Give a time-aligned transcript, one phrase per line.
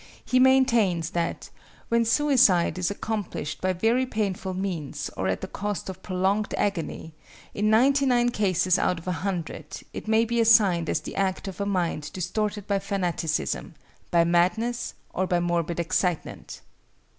[0.25, 1.51] He maintains that
[1.89, 7.13] "when suicide is accomplished by very painful means or at the cost of prolonged agony,
[7.53, 11.47] in ninety nine cases out of a hundred, it may be assigned as the act
[11.47, 13.75] of a mind disordered by fanaticism,
[14.09, 16.61] by madness, or by morbid excitement."